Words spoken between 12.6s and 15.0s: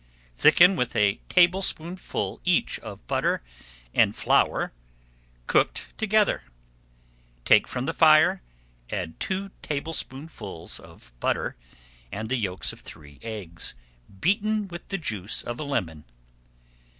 of three eggs beaten with the